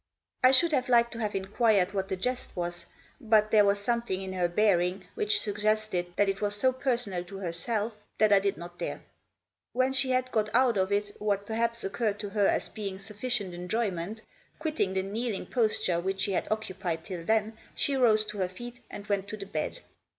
[0.43, 2.87] I should have liked to have inquired what the jest was,
[3.19, 7.37] but there was something in her bearing which suggested that it was so personal to
[7.37, 9.03] herself that I did not dare.
[9.73, 13.53] When she had got out of it what perhaps occurred to her as being sufficient
[13.53, 14.23] enjoyment,
[14.57, 18.77] quitting the kneeling posture which she had occupied till then, she rose to her feet
[18.89, 19.81] and went to the bed.